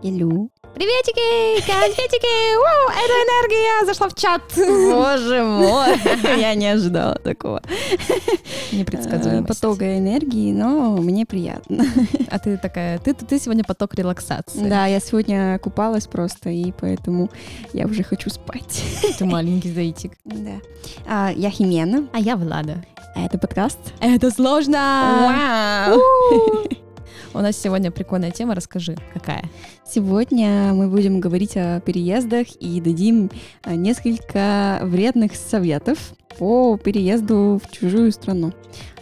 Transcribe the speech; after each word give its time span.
Hello. 0.00 0.48
Приветики, 0.74 1.66
конфетики! 1.66 2.56
Вау, 2.56 2.90
это 2.90 3.12
энергия 3.12 3.84
зашла 3.84 4.08
в 4.08 4.14
чат. 4.14 4.42
Боже 4.56 5.42
мой, 5.42 5.96
я 6.40 6.54
не 6.54 6.68
ожидала 6.68 7.16
такого. 7.16 7.60
Непредсказуемость. 8.70 9.48
Потока 9.48 9.98
энергии, 9.98 10.52
но 10.52 10.98
мне 10.98 11.26
приятно. 11.26 11.84
А 12.30 12.38
ты 12.38 12.56
такая, 12.58 13.00
ты, 13.00 13.12
ты 13.12 13.40
сегодня 13.40 13.64
поток 13.64 13.94
релаксации. 13.96 14.68
Да, 14.68 14.86
я 14.86 15.00
сегодня 15.00 15.58
купалась 15.58 16.06
просто, 16.06 16.50
и 16.50 16.70
поэтому 16.70 17.28
я 17.72 17.86
уже 17.86 18.04
хочу 18.04 18.30
спать. 18.30 18.84
Ты 19.18 19.24
маленький 19.24 19.72
зайчик. 19.72 20.12
Да. 20.24 20.60
А, 21.08 21.32
я 21.34 21.50
Химена. 21.50 22.06
А 22.12 22.20
я 22.20 22.36
Влада. 22.36 22.84
А 23.16 23.24
это 23.24 23.36
подкаст. 23.36 23.78
Это 23.98 24.30
сложно! 24.30 25.88
Вау! 25.88 26.78
У 27.34 27.38
нас 27.38 27.56
сегодня 27.58 27.90
прикольная 27.90 28.30
тема, 28.30 28.54
расскажи, 28.54 28.96
какая? 29.12 29.44
Сегодня 29.86 30.72
мы 30.72 30.88
будем 30.88 31.20
говорить 31.20 31.56
о 31.56 31.80
переездах 31.80 32.46
и 32.58 32.80
дадим 32.80 33.30
а, 33.62 33.74
несколько 33.74 34.78
вредных 34.82 35.34
советов 35.34 36.14
по 36.38 36.78
переезду 36.78 37.60
в 37.62 37.70
чужую 37.70 38.12
страну. 38.12 38.52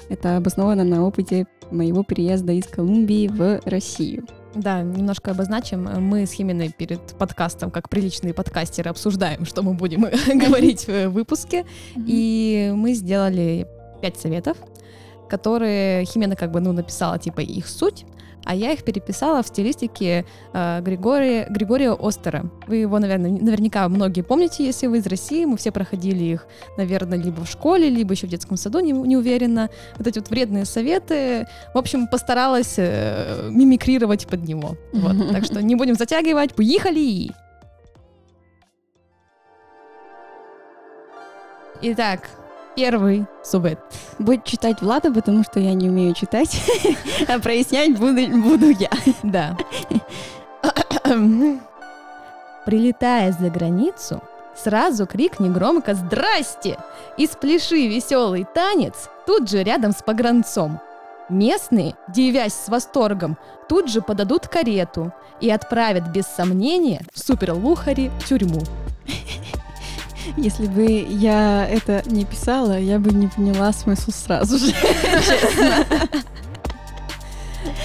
Это 0.09 0.39
обосновано 0.39 0.83
на 0.83 1.07
опыте 1.07 1.47
моего 1.71 2.03
переезда 2.03 2.53
из 2.53 2.67
Колумбии 2.67 3.29
в 3.29 3.61
Россию. 3.65 4.27
Да, 4.57 4.83
немножко 4.83 5.31
обозначим. 5.31 5.85
Мы 5.85 6.27
с 6.27 6.33
Химиной 6.33 6.73
перед 6.77 7.01
подкастом, 7.19 7.71
как 7.71 7.89
приличные 7.89 8.35
подкастеры, 8.35 8.91
обсуждаем, 8.91 9.45
что 9.45 9.63
мы 9.63 9.75
будем 9.75 10.03
говорить 10.47 10.89
в 10.89 11.11
выпуске. 11.11 11.65
И 11.95 12.73
мы 12.75 12.95
сделали 12.95 13.69
пять 14.03 14.19
советов, 14.19 14.57
которые 15.29 16.05
Химена 16.07 16.35
как 16.35 16.51
бы 16.51 16.61
ну, 16.61 16.73
написала 16.73 17.19
типа 17.19 17.41
их 17.41 17.69
суть, 17.69 18.05
а 18.47 18.55
я 18.55 18.73
их 18.73 18.85
переписала 18.85 19.43
в 19.43 19.49
стилистике 19.49 20.25
э, 20.53 20.81
Григория, 20.81 21.47
Григория 21.51 21.93
Остера. 21.93 22.45
Вы 22.67 22.77
его, 22.77 22.99
наверное, 22.99 23.31
наверняка 23.31 23.89
многие 23.89 24.23
помните, 24.23 24.65
если 24.65 24.87
вы 24.87 24.99
из 24.99 25.07
России. 25.07 25.45
Мы 25.45 25.57
все 25.57 25.73
проходили 25.73 26.25
их, 26.25 26.47
наверное, 26.79 27.19
либо 27.19 27.45
в 27.45 27.51
школе, 27.51 27.91
либо 27.91 28.13
еще 28.13 28.27
в 28.27 28.31
детском 28.31 28.57
саду, 28.57 28.79
не, 28.81 28.93
не 28.93 29.17
уверена. 29.17 29.69
Вот 29.99 30.07
эти 30.07 30.19
вот 30.19 30.31
вредные 30.31 30.65
советы. 30.65 31.47
В 31.75 31.79
общем, 31.79 32.07
постаралась 32.07 32.75
э, 32.79 33.49
мимикрировать 33.51 34.27
под 34.27 34.45
него. 34.45 34.77
Вот. 34.93 35.33
Так 35.33 35.45
что 35.45 35.61
не 35.63 35.75
будем 35.75 35.97
затягивать, 35.97 36.55
поехали! 36.55 37.33
Итак, 41.83 42.31
первый 42.77 43.27
совет. 43.43 43.81
Будет 44.19 44.45
читать 44.45 44.83
Влада, 44.83 45.13
потому 45.13 45.43
что 45.43 45.59
я 45.59 45.75
не 45.75 45.89
умею 45.89 46.15
читать, 46.15 46.63
а 47.29 47.41
прояснять 47.41 47.99
буду, 47.99 48.27
буду 48.43 48.71
я. 48.71 48.91
Да. 49.23 49.57
Прилетая 52.65 53.33
за 53.33 53.49
границу, 53.49 54.21
сразу 54.55 55.07
крикни 55.07 55.49
громко 55.49 55.95
«Здрасте!» 55.95 56.79
и 57.17 57.27
спляши 57.27 57.89
веселый 57.89 58.47
танец 58.55 59.09
тут 59.27 59.49
же 59.49 59.63
рядом 59.63 59.93
с 59.93 60.03
погранцом. 60.03 60.81
Местные, 61.29 61.95
девясь 62.09 62.55
с 62.55 62.69
восторгом, 62.69 63.37
тут 63.69 63.89
же 63.89 64.01
подадут 64.01 64.47
карету 64.47 65.13
и 65.41 65.51
отправят 65.51 66.09
без 66.09 66.27
сомнения 66.27 67.03
в 67.13 67.19
суперлухари 67.19 68.11
тюрьму. 68.29 68.61
Если 70.37 70.67
бы 70.67 70.85
я 70.85 71.67
это 71.67 72.03
не 72.07 72.25
писала, 72.25 72.79
я 72.79 72.99
бы 72.99 73.11
не 73.11 73.29
поняла 73.29 73.73
смысл 73.73 74.11
сразу 74.11 74.59
же. 74.59 74.75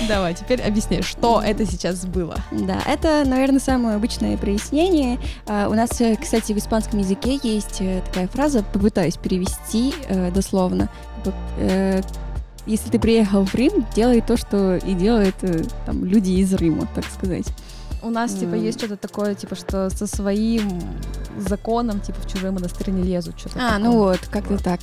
Давай, 0.08 0.34
теперь 0.34 0.62
объясни, 0.62 1.02
что 1.02 1.42
это 1.42 1.66
сейчас 1.66 2.06
было. 2.06 2.36
Да, 2.52 2.82
это, 2.86 3.24
наверное, 3.26 3.60
самое 3.60 3.96
обычное 3.96 4.38
прояснение. 4.38 5.20
А, 5.48 5.68
у 5.70 5.74
нас, 5.74 6.00
э, 6.02 6.16
кстати, 6.16 6.54
в 6.54 6.58
испанском 6.58 7.00
языке 7.00 7.40
есть 7.42 7.78
э, 7.80 8.02
такая 8.06 8.28
фраза, 8.28 8.64
попытаюсь 8.64 9.18
перевести 9.18 9.94
э, 10.08 10.32
дословно. 10.32 10.90
Если 12.66 12.90
ты 12.90 13.00
приехал 13.00 13.46
в 13.46 13.56
Рим, 13.56 13.86
делай 13.96 14.22
то, 14.22 14.38
что 14.38 14.78
и 14.78 14.94
делают 14.94 15.36
там 15.86 16.06
люди 16.06 16.32
из 16.32 16.54
Рима, 16.54 16.88
так 16.94 17.06
сказать. 17.06 17.46
У 18.04 18.10
нас, 18.10 18.34
типа, 18.34 18.56
М. 18.56 18.64
есть 18.64 18.80
что-то 18.80 18.98
такое, 18.98 19.36
типа, 19.36 19.56
что 19.56 19.90
со 19.90 20.08
своим 20.08 20.82
законом, 21.38 22.00
типа, 22.00 22.20
в 22.22 22.32
чужой 22.32 22.52
монастырь 22.52 22.90
не 22.92 23.04
лезут, 23.04 23.40
что-то 23.40 23.60
А, 23.60 23.70
такое. 23.74 23.80
ну 23.84 23.98
вот, 23.98 24.20
как-то 24.32 24.54
Вот. 24.54 24.64
так. 24.64 24.80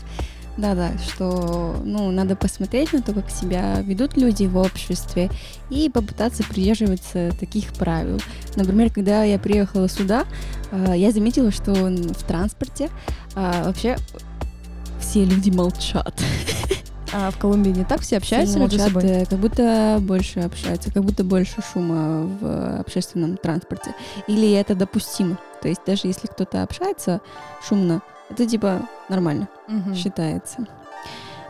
Да-да, 0.57 0.91
что, 0.99 1.77
ну, 1.85 2.11
надо 2.11 2.35
посмотреть 2.35 2.93
на 2.93 3.01
то, 3.01 3.13
как 3.13 3.31
себя 3.31 3.81
ведут 3.81 4.17
люди 4.17 4.45
в 4.47 4.57
обществе 4.57 5.31
и 5.71 5.89
попытаться 5.89 6.43
придерживаться 6.43 7.31
таких 7.39 7.73
правил. 7.75 8.21
Например, 8.57 8.91
когда 8.93 9.23
я 9.23 9.39
приехала 9.39 9.89
сюда, 9.89 10.25
а, 10.73 10.95
я 10.97 11.13
заметила, 11.13 11.53
что 11.53 11.73
в 11.73 12.25
транспорте 12.27 12.91
а, 13.37 13.65
вообще 13.67 13.97
все 15.01 15.25
люди 15.25 15.51
молчат. 15.51 16.18
А 17.21 17.31
в 17.33 17.39
Колумбии 17.39 17.71
не 17.71 17.85
так 17.85 18.01
все 18.03 18.19
общаются 18.19 18.53
Сильно 18.55 18.65
между 18.67 18.79
молчат, 18.79 18.93
собой? 19.03 19.11
э, 19.11 19.27
как 19.27 19.39
будто 19.41 19.99
больше 20.01 20.41
общаются, 20.41 20.93
как 20.93 21.03
будто 21.05 21.25
больше 21.25 21.57
шума 21.73 22.23
в 22.41 22.79
общественном 22.81 23.37
транспорте. 23.37 23.93
Или 24.29 24.53
это 24.53 24.77
допустимо. 24.77 25.37
То 25.61 25.67
есть 25.67 25.81
даже 25.85 26.07
если 26.07 26.29
кто-то 26.29 26.63
общается 26.63 27.21
шумно, 27.67 28.03
это 28.31 28.47
типа 28.47 28.83
нормально 29.09 29.49
Мгм. 29.67 29.95
считается. 29.97 30.67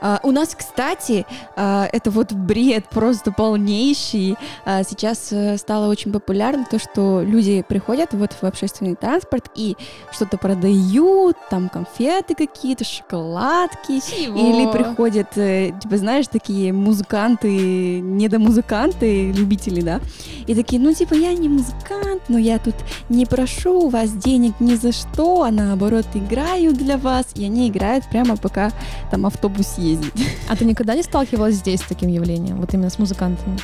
А, 0.00 0.20
у 0.22 0.30
нас, 0.30 0.54
кстати, 0.54 1.26
а, 1.56 1.88
это 1.92 2.10
вот 2.10 2.32
бред 2.32 2.86
просто 2.88 3.32
полнейший. 3.32 4.36
А, 4.64 4.82
сейчас 4.82 5.28
э, 5.32 5.56
стало 5.56 5.88
очень 5.88 6.12
популярно 6.12 6.64
то, 6.70 6.78
что 6.78 7.22
люди 7.22 7.64
приходят 7.66 8.12
вот 8.12 8.32
в 8.32 8.44
общественный 8.44 8.94
транспорт 8.94 9.50
и 9.54 9.76
что-то 10.12 10.38
продают, 10.38 11.36
там 11.50 11.68
конфеты 11.68 12.34
какие-то, 12.34 12.84
шоколадки. 12.84 14.00
Или 14.12 14.70
приходят, 14.70 15.36
э, 15.36 15.72
типа, 15.80 15.96
знаешь, 15.96 16.26
такие 16.28 16.72
музыканты, 16.72 18.00
недомузыканты, 18.00 19.32
любители, 19.32 19.80
да, 19.80 20.00
и 20.46 20.54
такие, 20.54 20.80
ну, 20.80 20.92
типа, 20.92 21.14
я 21.14 21.32
не 21.34 21.48
музыкант, 21.48 22.22
но 22.28 22.38
я 22.38 22.58
тут 22.58 22.74
не 23.08 23.26
прошу 23.26 23.86
у 23.86 23.88
вас 23.88 24.10
денег 24.12 24.54
ни 24.60 24.74
за 24.74 24.92
что, 24.92 25.42
а 25.42 25.50
наоборот 25.50 26.06
играю 26.14 26.72
для 26.72 26.96
вас, 26.96 27.26
и 27.34 27.44
они 27.44 27.68
играют 27.68 28.04
прямо 28.10 28.36
пока 28.36 28.70
там 29.10 29.26
автобус 29.26 29.78
ездит. 29.90 30.12
А 30.48 30.56
ты 30.56 30.64
никогда 30.64 30.94
не 30.94 31.02
сталкивалась 31.02 31.56
здесь 31.56 31.80
с 31.80 31.84
таким 31.84 32.08
явлением, 32.08 32.60
вот 32.60 32.72
именно 32.74 32.90
с 32.90 32.98
музыкантами? 32.98 33.58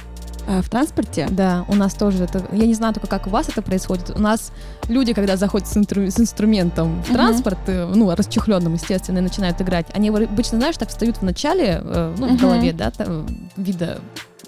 А 0.47 0.61
в 0.61 0.69
транспорте? 0.69 1.27
Да, 1.31 1.65
у 1.69 1.75
нас 1.75 1.95
тоже 1.95 2.25
это... 2.25 2.43
Я 2.53 2.67
не 2.67 2.75
знаю 2.75 2.93
только, 2.93 3.07
как 3.07 3.27
у 3.27 3.31
вас 3.31 3.49
это 3.49 3.63
происходит. 3.63 4.11
У 4.15 4.21
нас 4.21 4.53
люди, 4.89 5.15
когда 5.15 5.37
заходят 5.39 5.67
с, 5.67 5.75
интру- 5.77 6.11
с 6.11 6.21
инструментом 6.21 7.03
в 7.03 7.13
транспорт, 7.13 7.59
э, 7.67 7.91
ну, 7.95 8.15
расчехленным, 8.15 8.75
естественно, 8.75 9.19
и 9.19 9.23
начинают 9.23 9.59
играть, 9.63 9.87
они 9.95 10.11
обычно, 10.11 10.59
знаешь, 10.59 10.77
так 10.77 10.91
встают 10.91 11.17
в 11.17 11.23
начале, 11.23 11.81
э, 11.83 12.15
ну, 12.19 12.27
Мгм. 12.27 12.37
в 12.37 12.41
голове, 12.43 12.73
да, 12.75 12.91
там, 12.91 13.27
вида 13.57 14.01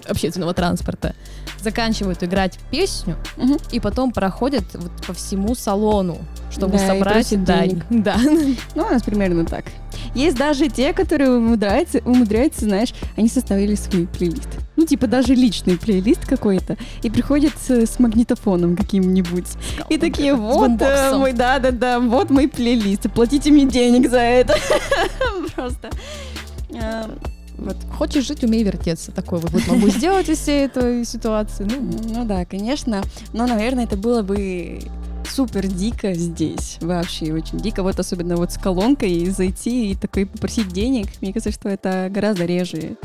общественного 0.07 0.53
транспорта, 0.53 1.15
заканчивают 1.61 2.23
играть 2.23 2.59
песню, 2.71 3.15
Мгм. 3.35 3.57
и 3.71 3.79
потом 3.79 4.11
проходят 4.11 4.63
вот 4.73 4.91
по 5.05 5.13
всему 5.13 5.55
салону, 5.55 6.19
чтобы 6.51 6.73
Да, 6.77 6.87
собрать 6.87 7.43
дань. 7.43 7.69
денег. 7.69 7.85
Да. 7.89 8.17
Ну, 8.75 8.83
у 8.83 8.89
нас 8.89 9.01
примерно 9.03 9.45
так. 9.45 9.65
Есть 10.13 10.37
даже 10.37 10.69
те, 10.69 10.93
которые 10.93 11.31
умудряются, 11.31 11.99
умудряются, 12.05 12.65
знаешь, 12.65 12.93
они 13.17 13.27
составили 13.27 13.75
свой 13.75 14.07
плейлист. 14.07 14.49
Ну, 14.75 14.85
типа 14.85 15.07
даже 15.07 15.33
личный 15.33 15.77
плейлист 15.77 16.25
какой-то. 16.25 16.77
И 17.01 17.09
приходят 17.09 17.53
с, 17.59 17.71
с 17.71 17.99
магнитофоном 17.99 18.77
каким-нибудь. 18.77 19.47
И 19.89 19.97
такие, 19.97 20.35
вот 20.35 20.79
э, 20.81 21.15
мой, 21.17 21.33
да-да-да, 21.33 21.99
вот 21.99 22.29
мой 22.29 22.47
плейлист. 22.47 23.11
Платите 23.11 23.51
мне 23.51 23.65
денег 23.65 24.09
за 24.09 24.19
это. 24.19 24.55
Просто. 25.55 25.89
Вот. 27.57 27.75
Хочешь 27.97 28.25
жить, 28.25 28.43
умей 28.43 28.63
вертеться. 28.63 29.11
Такой 29.11 29.39
вот 29.39 29.51
могу 29.67 29.89
сделать 29.89 30.29
из 30.29 30.39
всей 30.39 30.65
этой 30.65 31.05
ситуации. 31.05 31.63
Ну, 31.63 31.99
Ну 32.13 32.25
да, 32.25 32.45
конечно. 32.45 33.01
Но, 33.33 33.47
наверное, 33.47 33.85
это 33.85 33.97
было 33.97 34.21
бы 34.21 34.79
супер 35.29 35.67
дико 35.67 36.13
здесь. 36.13 36.77
Вообще 36.81 37.33
очень 37.33 37.57
дико. 37.57 37.83
Вот 37.83 37.99
особенно 37.99 38.37
вот 38.37 38.51
с 38.51 38.57
колонкой 38.57 39.25
зайти 39.29 39.91
и 39.91 39.95
такой 39.95 40.25
попросить 40.25 40.69
денег. 40.69 41.07
Мне 41.21 41.33
кажется, 41.33 41.51
что 41.51 41.69
это 41.69 42.07
гораздо 42.09 42.45
реже 42.45 42.97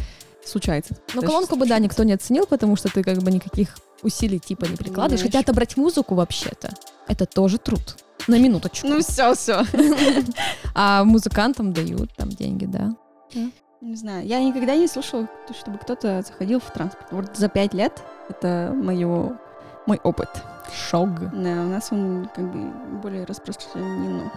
случается. 0.44 0.96
Ну, 1.14 1.20
Даже 1.20 1.32
колонку 1.32 1.56
бы, 1.56 1.66
да, 1.66 1.78
никто 1.78 2.02
не 2.04 2.12
оценил, 2.12 2.46
потому 2.46 2.76
что 2.76 2.88
ты 2.88 3.02
как 3.02 3.18
бы 3.18 3.30
никаких 3.30 3.76
усилий 4.02 4.38
типа 4.38 4.64
не 4.64 4.76
прикладываешь. 4.76 5.20
Знаешь. 5.20 5.32
Хотя 5.32 5.40
отобрать 5.40 5.76
музыку 5.76 6.14
вообще-то, 6.14 6.74
это 7.08 7.26
тоже 7.26 7.58
труд. 7.58 7.96
На 8.28 8.38
минуточку. 8.38 8.86
Ну 8.86 9.00
все, 9.00 9.34
все. 9.34 9.64
А 10.74 11.04
музыкантам 11.04 11.72
дают 11.72 12.14
там 12.16 12.28
деньги, 12.28 12.66
да. 12.66 12.94
Не 13.82 13.96
знаю, 13.96 14.24
я 14.24 14.40
никогда 14.40 14.76
не 14.76 14.86
слышала, 14.86 15.26
чтобы 15.50 15.76
кто-то 15.76 16.22
заходил 16.22 16.60
в 16.60 16.70
транспорт. 16.70 17.08
Вот 17.10 17.36
за 17.36 17.48
пять 17.48 17.74
лет 17.74 18.00
это 18.28 18.72
моё, 18.72 19.32
мой 19.86 19.98
опыт. 20.04 20.28
Шог. 20.72 21.08
Да, 21.32 21.50
у 21.62 21.68
нас 21.68 21.88
он 21.90 22.30
как 22.32 22.44
бы 22.44 22.70
более 23.02 23.24
распространено. 23.24 24.30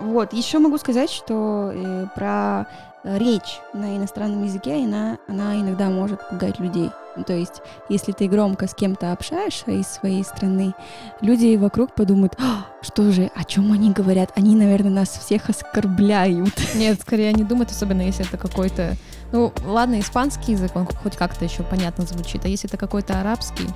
Вот, 0.00 0.34
еще 0.34 0.58
могу 0.58 0.76
сказать, 0.76 1.08
что 1.08 1.72
э, 1.72 2.08
про 2.14 2.66
речь 3.04 3.58
на 3.72 3.96
иностранном 3.96 4.44
языке, 4.44 4.84
она, 4.84 5.16
она 5.28 5.54
иногда 5.54 5.88
может 5.88 6.20
пугать 6.28 6.60
людей. 6.60 6.90
То 7.24 7.32
есть, 7.32 7.62
если 7.88 8.12
ты 8.12 8.28
громко 8.28 8.66
с 8.66 8.74
кем-то 8.74 9.12
общаешься 9.12 9.70
из 9.70 9.86
своей 9.86 10.24
страны, 10.24 10.74
люди 11.20 11.56
вокруг 11.56 11.94
подумают, 11.94 12.34
«А, 12.38 12.66
что 12.82 13.10
же, 13.12 13.30
о 13.34 13.44
чем 13.44 13.72
они 13.72 13.90
говорят? 13.92 14.30
Они, 14.36 14.54
наверное, 14.54 14.90
нас 14.90 15.08
всех 15.08 15.48
оскорбляют. 15.48 16.54
Нет, 16.74 17.00
скорее 17.00 17.30
они 17.30 17.44
думают, 17.44 17.70
особенно 17.70 18.02
если 18.02 18.26
это 18.26 18.36
какой-то... 18.36 18.94
Ну, 19.32 19.52
ладно, 19.64 19.98
испанский 20.00 20.52
язык, 20.52 20.72
он 20.74 20.86
хоть 20.86 21.16
как-то 21.16 21.44
еще 21.44 21.62
понятно 21.62 22.04
звучит, 22.06 22.44
а 22.44 22.48
если 22.48 22.68
это 22.68 22.76
какой-то 22.76 23.20
арабский, 23.20 23.66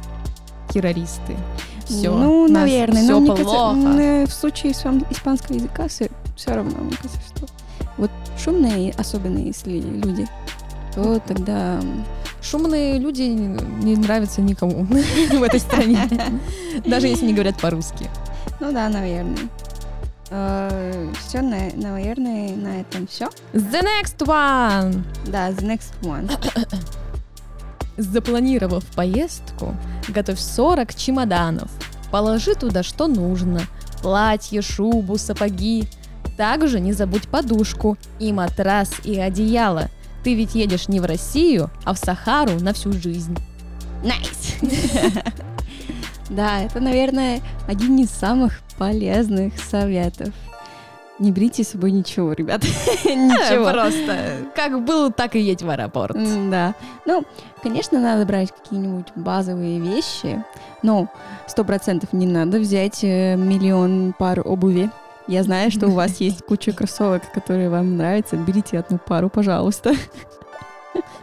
террористы, 0.72 1.36
все, 1.84 2.10
ну, 2.12 2.46
наверное, 2.48 3.02
все 3.02 3.12
но 3.12 3.20
мне 3.20 3.34
плохо. 3.34 3.74
кажется, 3.74 4.26
в 4.26 4.32
случае 4.32 4.72
испан- 4.72 5.04
испанского 5.10 5.56
языка 5.56 5.88
все, 5.88 6.08
равно, 6.46 6.78
мне 6.78 6.96
кажется, 6.96 7.20
что 7.34 7.46
вот 7.96 8.10
шумные, 8.38 8.92
особенно 8.96 9.38
если 9.38 9.80
люди, 9.80 10.28
то 10.94 11.18
тогда 11.26 11.80
Шумные 12.42 12.98
люди 12.98 13.22
не 13.22 13.96
нравятся 13.96 14.40
никому 14.40 14.84
в 15.30 15.42
этой 15.42 15.60
стране, 15.60 16.08
даже 16.86 17.06
если 17.06 17.26
не 17.26 17.34
говорят 17.34 17.60
по-русски. 17.60 18.08
ну 18.60 18.72
да, 18.72 18.88
наверное. 18.88 19.48
все, 21.20 21.42
наверное, 21.42 22.56
на 22.56 22.80
этом 22.80 23.06
все. 23.06 23.28
The 23.52 23.82
next 23.82 24.18
one! 24.18 25.02
Да, 25.26 25.50
the 25.50 25.66
next 25.66 25.92
one. 26.02 26.30
Запланировав 27.96 28.84
поездку, 28.96 29.76
готовь 30.08 30.40
40 30.40 30.94
чемоданов. 30.94 31.70
Положи 32.10 32.54
туда, 32.54 32.82
что 32.82 33.06
нужно. 33.06 33.60
Платье, 34.02 34.62
шубу, 34.62 35.18
сапоги. 35.18 35.86
Также 36.36 36.80
не 36.80 36.94
забудь 36.94 37.28
подушку 37.28 37.98
и 38.18 38.32
матрас 38.32 38.90
и 39.04 39.18
одеяло. 39.20 39.90
Ты 40.22 40.34
ведь 40.34 40.54
едешь 40.54 40.88
не 40.88 41.00
в 41.00 41.04
Россию, 41.04 41.70
а 41.84 41.94
в 41.94 41.98
Сахару 41.98 42.60
на 42.60 42.72
всю 42.72 42.92
жизнь. 42.92 43.36
Nice! 44.04 44.56
Да, 46.30 46.60
это, 46.60 46.78
наверное, 46.78 47.40
один 47.66 47.98
из 47.98 48.08
самых 48.10 48.60
полезных 48.78 49.58
советов. 49.58 50.32
Не 51.18 51.32
берите 51.32 51.64
с 51.64 51.70
собой 51.70 51.90
ничего, 51.90 52.32
ребят. 52.32 52.62
Ничего. 53.04 53.70
Просто 53.70 54.36
как 54.54 54.82
был, 54.84 55.12
так 55.12 55.36
и 55.36 55.40
едь 55.40 55.60
в 55.62 55.68
аэропорт. 55.68 56.16
Да. 56.50 56.74
Ну, 57.04 57.24
конечно, 57.62 58.00
надо 58.00 58.24
брать 58.24 58.52
какие-нибудь 58.52 59.08
базовые 59.16 59.80
вещи, 59.80 60.42
но 60.82 61.08
сто 61.46 61.64
процентов 61.64 62.14
не 62.14 62.26
надо 62.26 62.58
взять 62.58 63.04
э, 63.04 63.36
миллион 63.36 64.14
пар 64.18 64.40
обуви. 64.42 64.88
Я 65.30 65.44
знаю, 65.44 65.70
что 65.70 65.86
у 65.86 65.92
вас 65.92 66.16
есть 66.20 66.42
куча 66.44 66.72
кроссовок, 66.72 67.22
которые 67.32 67.70
вам 67.70 67.96
нравятся. 67.96 68.36
Берите 68.36 68.78
одну 68.78 68.98
пару, 68.98 69.30
пожалуйста. 69.30 69.94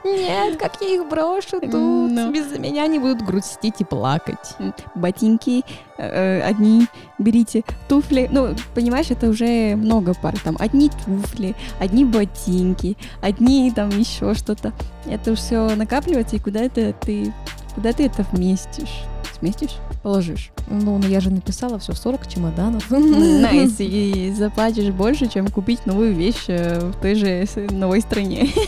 Нет, 0.05 0.57
как 0.57 0.79
я 0.79 0.95
их 0.95 1.09
брошу 1.09 1.59
тут. 1.59 1.73
Ну. 1.73 2.31
Без 2.31 2.57
меня 2.57 2.83
они 2.83 2.99
будут 2.99 3.21
грустить 3.21 3.81
и 3.81 3.83
плакать. 3.83 4.55
Ботинки 4.95 5.65
э, 5.97 6.39
одни 6.41 6.87
берите, 7.17 7.65
туфли. 7.89 8.29
Ну, 8.31 8.55
понимаешь, 8.73 9.11
это 9.11 9.27
уже 9.27 9.75
много 9.75 10.13
пар. 10.13 10.39
Там 10.41 10.55
одни 10.57 10.89
туфли, 10.89 11.53
одни 11.77 12.05
ботинки, 12.05 12.95
одни 13.21 13.73
там 13.75 13.89
еще 13.89 14.33
что-то. 14.35 14.71
Это 15.05 15.35
все 15.35 15.75
накапливается, 15.75 16.37
и 16.37 16.39
куда 16.39 16.61
это 16.61 16.93
ты, 16.93 17.33
куда 17.75 17.91
ты 17.91 18.05
это 18.05 18.25
вместишь? 18.31 19.03
Сместишь? 19.39 19.77
Положишь. 20.03 20.51
Ну, 20.67 20.97
ну 20.97 21.07
я 21.07 21.19
же 21.19 21.29
написала 21.29 21.79
все 21.79 21.93
40 21.93 22.27
чемоданов. 22.27 22.89
Nice, 22.89 23.75
и 23.79 24.33
заплатишь 24.35 24.91
больше, 24.91 25.27
чем 25.27 25.47
купить 25.47 25.85
новую 25.85 26.13
вещь 26.15 26.45
э, 26.47 26.79
в 26.79 26.99
той 26.99 27.15
же 27.15 27.45
новой 27.71 28.01
стране. 28.01 28.49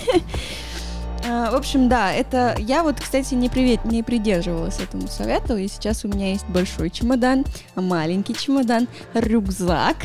А, 1.27 1.51
В 1.51 1.55
общем, 1.55 1.89
да, 1.89 2.13
это 2.13 2.55
я 2.57 2.81
вот, 2.81 2.99
кстати, 2.99 3.35
не, 3.35 3.49
привет, 3.49 3.83
не 3.85 4.01
придерживалась 4.03 4.79
этому 4.79 5.07
совету, 5.09 5.57
и 5.57 5.67
сейчас 5.67 6.03
у 6.05 6.07
меня 6.07 6.31
есть 6.31 6.47
большой 6.47 6.89
чемодан, 6.89 7.45
маленький 7.75 8.33
чемодан, 8.33 8.87
рюкзак 9.13 9.97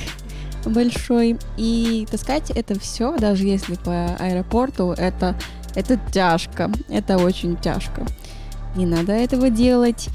большой, 0.70 1.38
и 1.56 2.06
таскать 2.10 2.50
это 2.50 2.78
все, 2.78 3.16
даже 3.16 3.44
если 3.44 3.74
по 3.74 4.16
аэропорту, 4.18 4.92
это, 4.92 5.36
это 5.74 5.98
тяжко, 6.12 6.70
это 6.88 7.18
очень 7.18 7.56
тяжко. 7.56 8.06
Не 8.76 8.86
надо 8.86 9.12
этого 9.12 9.50
делать. 9.50 10.08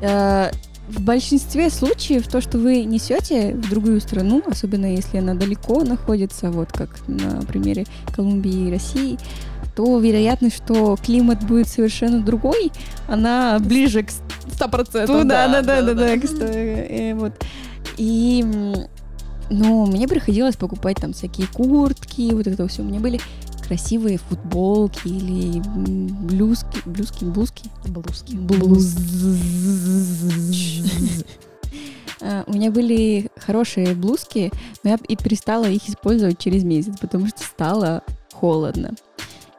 Э, 0.00 0.50
в 0.88 1.02
большинстве 1.02 1.68
случаев 1.68 2.26
то, 2.28 2.40
что 2.40 2.56
вы 2.56 2.84
несете 2.84 3.54
в 3.54 3.68
другую 3.68 4.00
страну, 4.00 4.42
особенно 4.46 4.86
если 4.86 5.18
она 5.18 5.34
далеко 5.34 5.84
находится, 5.84 6.50
вот 6.50 6.72
как 6.72 7.06
на 7.06 7.42
примере 7.42 7.84
Колумбии 8.14 8.68
и 8.68 8.70
России, 8.70 9.18
то 9.76 9.98
вероятность, 9.98 10.56
что 10.56 10.96
климат 10.96 11.44
будет 11.44 11.68
совершенно 11.68 12.20
другой, 12.22 12.72
она 13.06 13.58
ближе 13.60 14.02
к 14.02 14.10
Сто 14.52 14.68
процентов. 14.68 15.14
ну, 15.14 15.24
да, 15.24 15.46
да, 15.48 15.62
да, 15.62 15.82
да, 15.82 15.94
да, 15.94 16.18
к 16.18 16.24
ста- 16.24 16.46
э, 16.46 17.14
вот. 17.14 17.32
И, 17.98 18.42
ну, 19.50 19.86
мне 19.86 20.08
приходилось 20.08 20.56
покупать 20.56 20.96
там 20.96 21.12
всякие 21.12 21.46
куртки, 21.48 22.32
вот 22.32 22.46
это 22.46 22.66
все. 22.66 22.82
У 22.82 22.86
меня 22.86 22.98
были 23.00 23.20
красивые 23.68 24.16
футболки 24.16 25.06
или 25.06 25.58
м, 25.58 26.06
блузки, 26.26 26.80
блузки, 26.86 27.24
блузки. 27.24 27.70
Блузки. 27.86 28.34
Блуз. 28.34 28.96
А, 32.20 32.44
У 32.46 32.52
меня 32.52 32.70
были 32.72 33.30
хорошие 33.36 33.94
блузки, 33.94 34.50
но 34.82 34.90
я 34.90 34.98
и 35.06 35.16
перестала 35.16 35.66
их 35.66 35.88
использовать 35.88 36.38
через 36.38 36.64
месяц, 36.64 36.98
потому 36.98 37.28
что 37.28 37.44
стало 37.44 38.02
холодно. 38.32 38.94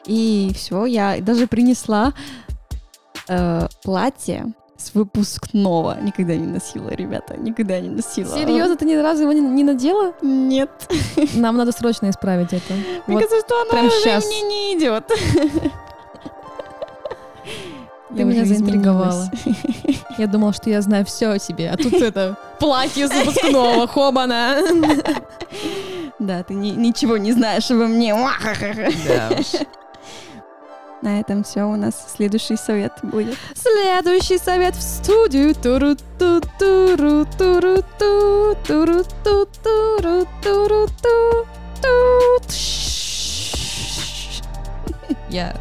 И 0.05 0.51
все, 0.55 0.85
я 0.85 1.21
даже 1.21 1.47
принесла 1.47 2.13
э, 3.27 3.67
платье 3.83 4.53
с 4.79 4.93
выпускного. 4.93 5.97
Никогда 6.01 6.35
не 6.35 6.47
носила, 6.47 6.89
ребята, 6.89 7.35
никогда 7.37 7.79
не 7.79 7.89
носила. 7.89 8.33
Серьезно, 8.33 8.77
ты 8.77 8.85
ни 8.85 8.95
разу 8.95 9.23
его 9.23 9.33
не, 9.33 9.41
не 9.41 9.63
надела? 9.63 10.13
Нет. 10.21 10.69
Нам 11.35 11.57
надо 11.57 11.71
срочно 11.73 12.09
исправить 12.09 12.53
это. 12.53 12.73
Мне 12.73 13.17
Вот 13.17 13.23
кажется, 13.23 13.39
что 13.45 13.61
она 13.61 13.71
прям 13.71 13.85
уже 13.87 14.01
щас. 14.03 14.25
мне 14.25 14.41
не 14.43 14.77
идет. 14.77 15.03
Ты 18.15 18.23
меня 18.23 18.45
заинтриговала. 18.45 19.29
Я 20.17 20.27
думала, 20.27 20.51
что 20.53 20.69
я 20.69 20.81
знаю 20.81 21.05
все 21.05 21.27
о 21.27 21.39
тебе, 21.39 21.69
а 21.69 21.77
тут 21.77 21.93
это 21.93 22.35
платье 22.59 23.07
с 23.07 23.11
выпускного, 23.13 23.87
хобана. 23.87 24.57
Да, 26.17 26.43
ты 26.43 26.53
ни- 26.53 26.71
ничего 26.71 27.17
не 27.17 27.31
знаешь 27.33 27.69
обо 27.71 27.85
мне. 27.87 28.13
Да 29.07 29.29
уж. 29.39 29.61
На 31.01 31.19
этом 31.19 31.43
все. 31.43 31.63
У 31.63 31.75
нас 31.75 32.13
следующий 32.15 32.57
совет 32.57 32.93
будет. 33.03 33.37
Следующий 33.55 34.37
совет 34.37 34.75
в 34.75 34.81
студию. 34.81 35.55
Туру-ту, 35.55 36.41
туру-туру-ту, 36.59 38.57
туру-ту, 38.67 39.47
туру-туру-ту, 39.63 41.45
ту. 41.81 41.89
Я 45.29 45.55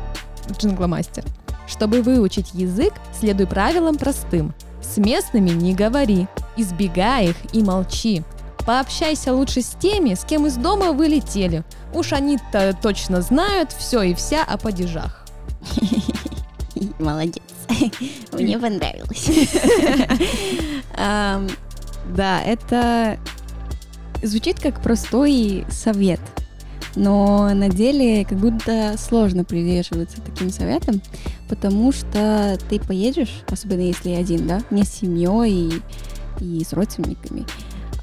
джингломастер. 0.59 1.25
Чтобы 1.67 2.03
выучить 2.03 2.55
язык, 2.55 2.95
следуй 3.19 3.47
правилам 3.47 3.97
простым. 3.97 4.55
С 4.83 4.97
местными 4.97 5.51
не 5.51 5.75
говори, 5.75 6.27
избегай 6.57 7.29
их 7.29 7.37
и 7.53 7.63
молчи. 7.63 8.25
Пообщайся 8.67 9.33
лучше 9.33 9.63
с 9.63 9.77
теми, 9.79 10.15
с 10.15 10.25
кем 10.25 10.47
из 10.47 10.57
дома 10.57 10.93
вылетели. 10.93 11.63
Уж 11.95 12.13
они-то 12.13 12.77
точно 12.83 13.23
знают 13.23 13.73
все 13.73 14.03
и 14.03 14.15
вся 14.15 14.43
о 14.43 14.59
падежах. 14.59 15.28
Молодец. 16.99 17.43
Мне 18.33 18.59
понравилось. 18.59 19.31
Да, 22.17 22.41
это 22.41 23.19
звучит 24.23 24.59
как 24.59 24.83
простой 24.83 25.67
совет, 25.69 26.21
но 26.97 27.53
на 27.53 27.69
деле 27.69 28.25
как 28.25 28.39
будто 28.39 28.95
сложно 28.99 29.45
придерживаться 29.45 30.17
таким 30.23 30.51
советом, 30.51 31.03
потому 31.49 31.93
что 31.93 32.59
ты 32.71 32.81
поедешь, 32.81 33.43
особенно 33.49 33.83
если 33.83 34.11
один, 34.13 34.47
да, 34.47 34.63
не 34.71 34.85
с 34.85 34.89
семьей 34.89 35.83
и, 36.41 36.61
и 36.61 36.65
с 36.65 36.73
родственниками, 36.73 37.45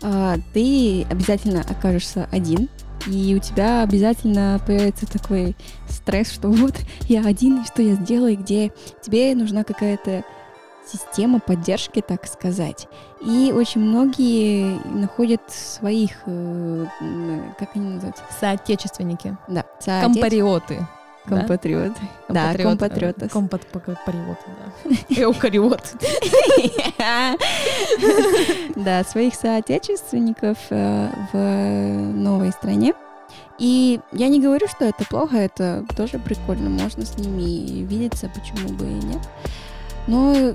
а, 0.01 0.37
ты 0.53 1.03
обязательно 1.09 1.61
окажешься 1.61 2.29
один, 2.31 2.69
и 3.07 3.35
у 3.35 3.39
тебя 3.39 3.83
обязательно 3.83 4.61
появится 4.65 5.05
такой 5.05 5.55
стресс, 6.05 6.31
что 6.31 6.49
вот 6.49 6.75
я 7.09 7.21
один, 7.25 7.61
и 7.61 7.65
что 7.65 7.81
я 7.81 7.95
сделаю, 7.95 8.37
где 8.37 8.71
тебе 9.01 9.33
нужна 9.35 9.63
какая-то 9.63 10.23
система 10.87 11.39
поддержки, 11.39 11.99
так 12.07 12.27
сказать. 12.27 12.87
И 13.25 13.51
очень 13.55 13.81
многие 13.81 14.77
находят 14.95 15.41
своих, 15.47 16.11
э, 16.27 16.85
м, 17.01 17.55
как 17.57 17.69
они 17.75 17.89
называются? 17.95 18.23
Соотечественники. 18.39 19.35
Да, 19.47 19.65
соотече- 19.79 20.03
Компариоты. 20.13 20.87
Компатриоты. 21.25 21.99
Да, 22.29 22.53
компатриоты. 22.53 23.29
Компатриоты, 23.29 24.45
да. 24.85 24.91
Эукариот. 25.09 25.81
Да, 28.75 29.03
своих 29.03 29.33
соотечественников 29.33 30.57
э, 30.69 31.09
в 31.33 31.37
новой 32.15 32.51
стране. 32.51 32.93
И 33.57 33.99
я 34.11 34.27
не 34.27 34.41
говорю, 34.41 34.67
что 34.67 34.85
это 34.85 35.05
плохо, 35.05 35.37
это 35.37 35.85
тоже 35.95 36.19
прикольно, 36.19 36.69
можно 36.69 37.05
с 37.05 37.17
ними 37.17 37.85
видеться, 37.85 38.29
почему 38.33 38.69
бы 38.73 38.85
и 38.85 39.05
нет. 39.05 39.21
Но 40.07 40.53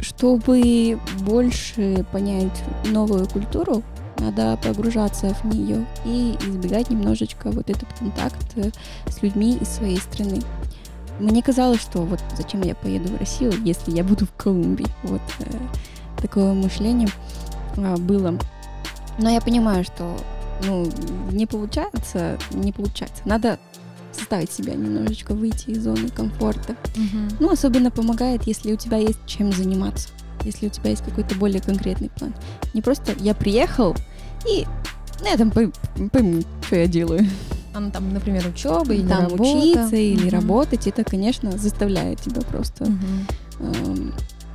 чтобы 0.00 0.98
больше 1.20 2.04
понять 2.12 2.62
новую 2.86 3.28
культуру, 3.28 3.82
надо 4.18 4.58
погружаться 4.62 5.34
в 5.34 5.44
нее 5.44 5.86
и 6.04 6.36
избегать 6.40 6.90
немножечко 6.90 7.50
вот 7.50 7.70
этот 7.70 7.88
контакт 7.98 8.44
э, 8.56 8.70
с 9.08 9.22
людьми 9.22 9.56
из 9.56 9.68
своей 9.68 9.98
страны. 9.98 10.42
Мне 11.18 11.42
казалось, 11.42 11.80
что 11.80 12.00
вот 12.02 12.20
зачем 12.36 12.62
я 12.62 12.74
поеду 12.74 13.12
в 13.12 13.18
Россию, 13.18 13.52
если 13.64 13.92
я 13.92 14.04
буду 14.04 14.26
в 14.26 14.32
Колумбии. 14.32 14.86
Вот 15.04 15.22
э, 15.38 15.44
такое 16.20 16.52
мышление 16.52 17.08
э, 17.76 17.96
было. 17.96 18.38
Но 19.18 19.30
я 19.30 19.40
понимаю, 19.40 19.84
что 19.84 20.16
ну, 20.64 20.90
не 21.30 21.46
получается, 21.46 22.38
не 22.52 22.72
получается. 22.72 23.22
Надо 23.24 23.58
заставить 24.12 24.52
себя 24.52 24.74
немножечко 24.74 25.34
выйти 25.34 25.70
из 25.70 25.84
зоны 25.84 26.08
комфорта. 26.08 26.76
Угу. 26.94 27.36
Ну, 27.40 27.50
особенно 27.50 27.90
помогает, 27.90 28.44
если 28.44 28.72
у 28.72 28.76
тебя 28.76 28.98
есть 28.98 29.18
чем 29.26 29.52
заниматься, 29.52 30.08
если 30.44 30.66
у 30.66 30.70
тебя 30.70 30.90
есть 30.90 31.04
какой-то 31.04 31.34
более 31.36 31.60
конкретный 31.60 32.10
план. 32.10 32.34
Не 32.74 32.82
просто 32.82 33.12
я 33.18 33.34
приехал 33.34 33.96
и 34.48 34.66
на 35.22 35.28
этом 35.28 35.50
пойму, 35.50 36.42
что 36.66 36.76
я 36.76 36.86
делаю. 36.86 37.26
А, 37.72 37.80
ну, 37.80 37.90
там, 37.90 38.12
например, 38.12 38.46
учеба 38.48 38.92
или 38.92 39.06
там 39.06 39.24
работа. 39.24 39.42
учиться 39.42 39.96
или 39.96 40.26
угу. 40.26 40.30
работать, 40.30 40.86
это, 40.86 41.04
конечно, 41.04 41.52
заставляет 41.56 42.20
тебя 42.20 42.42
просто 42.42 42.84
угу. 42.84 42.94
э, 43.60 43.96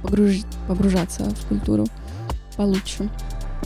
погруж... 0.02 0.42
погружаться 0.68 1.24
в 1.24 1.48
культуру 1.48 1.86
получше. 2.58 3.10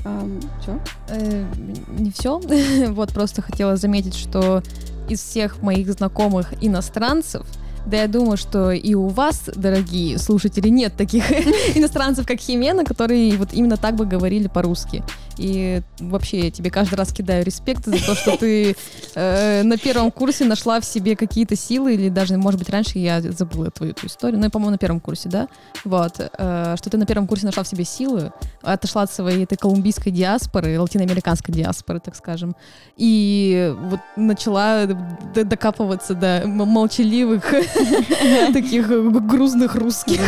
Um, 0.09 0.43
все? 0.61 0.79
Э, 1.09 1.45
не 1.87 2.11
все. 2.11 2.39
вот 2.89 3.13
просто 3.13 3.41
хотела 3.41 3.75
заметить, 3.75 4.15
что 4.15 4.63
из 5.09 5.21
всех 5.21 5.61
моих 5.61 5.91
знакомых 5.91 6.53
иностранцев 6.61 7.45
да 7.85 8.01
я 8.01 8.07
думаю, 8.07 8.37
что 8.37 8.71
и 8.71 8.93
у 8.93 9.07
вас, 9.07 9.49
дорогие 9.55 10.17
слушатели, 10.17 10.69
нет 10.69 10.93
таких 10.95 11.31
иностранцев, 11.75 12.27
как 12.27 12.39
Химена, 12.39 12.85
которые 12.85 13.35
вот 13.37 13.53
именно 13.53 13.77
так 13.77 13.95
бы 13.95 14.05
говорили 14.05 14.47
по-русски. 14.47 15.03
И 15.39 15.81
вообще 15.99 16.39
я 16.45 16.51
тебе 16.51 16.69
каждый 16.69 16.95
раз 16.95 17.13
кидаю 17.13 17.45
респект 17.45 17.85
за 17.85 17.93
то, 17.93 18.13
что 18.13 18.35
ты 18.35 18.75
э, 19.15 19.63
на 19.63 19.77
первом 19.77 20.11
курсе 20.11 20.43
нашла 20.43 20.81
в 20.81 20.85
себе 20.85 21.15
какие-то 21.15 21.55
силы, 21.55 21.93
или 21.93 22.09
даже, 22.09 22.37
может 22.37 22.59
быть, 22.59 22.69
раньше 22.69 22.99
я 22.99 23.21
забыла 23.21 23.71
твою 23.71 23.93
эту 23.93 24.07
историю, 24.07 24.37
ну, 24.37 24.43
я, 24.43 24.49
по-моему, 24.49 24.71
на 24.71 24.77
первом 24.77 24.99
курсе, 24.99 25.29
да? 25.29 25.47
Вот, 25.85 26.19
э, 26.19 26.75
что 26.77 26.89
ты 26.89 26.97
на 26.97 27.05
первом 27.05 27.25
курсе 27.25 27.45
нашла 27.45 27.63
в 27.63 27.67
себе 27.69 27.85
силы, 27.85 28.33
отошла 28.61 29.03
от 29.03 29.13
своей 29.13 29.45
этой 29.45 29.57
колумбийской 29.57 30.11
диаспоры, 30.11 30.77
латиноамериканской 30.77 31.55
диаспоры, 31.55 32.01
так 32.01 32.17
скажем, 32.17 32.53
и 32.97 33.73
вот 33.83 34.01
начала 34.17 34.85
докапываться 35.33 36.15
до 36.15 36.43
молчаливых 36.45 37.45
таких 38.53 38.89
грузных 38.89 39.75
русских. 39.75 40.19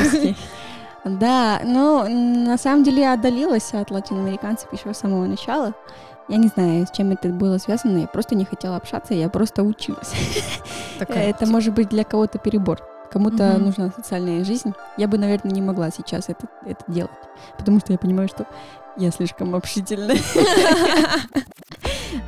Да, 1.03 1.61
ну, 1.63 2.07
на 2.07 2.57
самом 2.57 2.83
деле 2.83 3.01
я 3.01 3.13
отдалилась 3.13 3.73
от 3.73 3.89
латиноамериканцев 3.89 4.71
еще 4.71 4.93
с 4.93 4.99
самого 4.99 5.25
начала. 5.25 5.73
Я 6.27 6.37
не 6.37 6.47
знаю, 6.47 6.85
с 6.85 6.91
чем 6.91 7.11
это 7.11 7.29
было 7.29 7.57
связано, 7.57 7.97
я 7.97 8.07
просто 8.07 8.35
не 8.35 8.45
хотела 8.45 8.75
общаться, 8.75 9.13
я 9.13 9.27
просто 9.27 9.63
училась. 9.63 10.13
Такая 10.99 11.29
это 11.29 11.45
может 11.45 11.73
быть 11.73 11.89
для 11.89 12.03
кого-то 12.03 12.37
перебор. 12.37 12.79
Кому-то 13.11 13.55
угу. 13.55 13.65
нужна 13.65 13.91
социальная 13.91 14.43
жизнь. 14.45 14.73
Я 14.95 15.07
бы, 15.07 15.17
наверное, 15.17 15.51
не 15.51 15.61
могла 15.61 15.91
сейчас 15.91 16.29
это, 16.29 16.47
это 16.65 16.83
делать, 16.87 17.11
потому 17.57 17.79
что 17.79 17.91
я 17.91 17.99
понимаю, 17.99 18.29
что 18.29 18.45
я 18.97 19.11
слишком 19.11 19.55
общительная. 19.55 20.17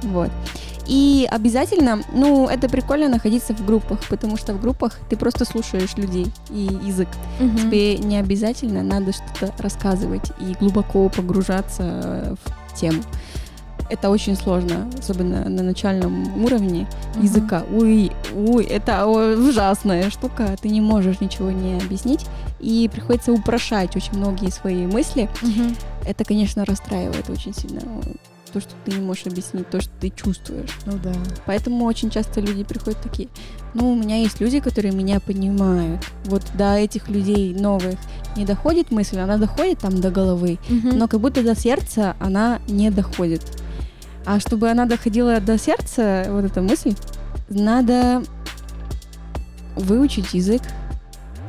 Вот. 0.04 0.32
И 0.88 1.28
обязательно, 1.32 2.02
ну, 2.14 2.48
это 2.48 2.68
прикольно 2.68 3.08
находиться 3.08 3.54
в 3.54 3.66
группах, 3.66 4.00
потому 4.10 4.38
что 4.38 4.54
в 4.54 4.62
группах 4.62 5.00
ты 5.10 5.16
просто 5.16 5.46
слушаешь 5.46 5.96
людей 5.96 6.28
и 6.50 6.70
язык. 6.84 7.08
Угу. 7.40 7.58
Тебе 7.58 7.98
не 7.98 8.18
обязательно 8.18 8.84
надо 8.84 9.14
что-то 9.14 9.54
рассказывать 9.60 10.32
и 10.40 10.54
глубоко 10.60 11.08
погружаться 11.10 12.36
в 12.44 12.80
тему. 12.80 13.02
Это 13.90 14.10
очень 14.10 14.36
сложно, 14.36 14.90
особенно 14.98 15.48
на 15.48 15.62
начальном 15.62 16.44
уровне 16.44 16.88
угу. 17.16 17.24
языка. 17.24 17.64
Ой, 17.72 18.12
ой, 18.36 18.66
это 18.66 19.06
ужасная 19.08 20.10
штука, 20.10 20.56
ты 20.62 20.70
не 20.70 20.82
можешь 20.82 21.22
ничего 21.22 21.52
не 21.52 21.78
объяснить, 21.78 22.26
и 22.60 22.90
приходится 22.92 23.32
упрощать 23.32 23.96
очень 23.96 24.18
многие 24.18 24.50
свои 24.50 24.86
мысли. 24.86 25.30
Угу. 25.42 25.76
Это, 26.08 26.26
конечно, 26.26 26.66
расстраивает 26.66 27.30
очень 27.30 27.54
сильно 27.54 27.82
то, 28.54 28.62
что 28.62 28.72
ты 28.86 28.92
не 28.92 29.02
можешь 29.02 29.26
объяснить, 29.26 29.70
то, 29.70 29.82
что 29.82 29.92
ты 30.00 30.10
чувствуешь. 30.10 30.70
Ну 30.86 30.94
да. 31.04 31.12
Поэтому 31.46 31.86
очень 31.86 32.10
часто 32.10 32.40
люди 32.40 32.64
приходят 32.64 33.02
такие, 33.02 33.28
ну, 33.74 33.92
у 33.92 33.96
меня 33.96 34.18
есть 34.18 34.40
люди, 34.40 34.60
которые 34.60 34.94
меня 34.94 35.20
понимают. 35.20 36.06
Вот 36.26 36.44
до 36.56 36.76
этих 36.76 37.10
людей 37.10 37.54
новых 37.54 37.96
не 38.38 38.46
доходит 38.46 38.92
мысль, 38.92 39.18
она 39.18 39.38
доходит 39.38 39.80
там 39.80 40.00
до 40.00 40.12
головы, 40.12 40.60
угу. 40.70 40.96
но 40.96 41.08
как 41.08 41.20
будто 41.20 41.44
до 41.44 41.56
сердца 41.56 42.16
она 42.20 42.60
не 42.68 42.92
доходит. 42.92 43.42
А 44.26 44.40
чтобы 44.40 44.70
она 44.70 44.86
доходила 44.86 45.40
до 45.42 45.58
сердца, 45.58 46.28
вот 46.30 46.46
эта 46.46 46.62
мысль, 46.62 46.94
надо 47.50 48.24
выучить 49.76 50.34
язык. 50.34 50.62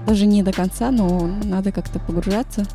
Даже 0.06 0.26
не 0.26 0.42
до 0.42 0.52
конца, 0.52 0.90
но 0.90 1.30
надо 1.44 1.72
как-то 1.72 1.98
погружаться 1.98 2.66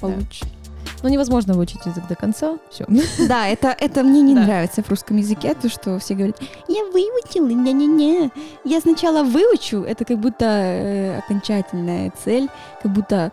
получше. 0.00 0.44
Да. 0.44 0.61
Ну, 1.02 1.08
невозможно 1.08 1.54
выучить 1.54 1.84
язык 1.84 2.06
до 2.08 2.14
конца. 2.14 2.58
Все. 2.70 2.86
Да, 3.28 3.48
это, 3.48 3.74
это 3.78 4.02
мне 4.02 4.20
не 4.20 4.34
да. 4.34 4.42
нравится 4.42 4.82
в 4.82 4.88
русском 4.90 5.16
языке, 5.16 5.54
то, 5.54 5.68
что 5.68 5.98
все 5.98 6.14
говорят, 6.14 6.36
я 6.68 6.84
выучил, 6.84 7.46
не-не-не. 7.46 8.30
Я 8.64 8.80
сначала 8.80 9.22
выучу, 9.22 9.78
это 9.82 10.04
как 10.04 10.18
будто 10.18 10.44
э, 10.44 11.18
окончательная 11.18 12.12
цель, 12.24 12.48
как 12.82 12.92
будто 12.92 13.32